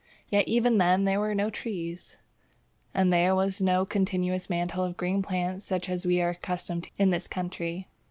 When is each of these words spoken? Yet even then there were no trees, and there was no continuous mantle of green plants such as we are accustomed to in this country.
Yet 0.29 0.47
even 0.47 0.79
then 0.79 1.03
there 1.03 1.19
were 1.19 1.35
no 1.35 1.51
trees, 1.51 2.17
and 2.91 3.13
there 3.13 3.35
was 3.35 3.61
no 3.61 3.85
continuous 3.85 4.49
mantle 4.49 4.83
of 4.83 4.97
green 4.97 5.21
plants 5.21 5.63
such 5.67 5.87
as 5.89 6.07
we 6.07 6.19
are 6.23 6.29
accustomed 6.29 6.85
to 6.85 6.89
in 6.97 7.11
this 7.11 7.27
country. 7.27 7.87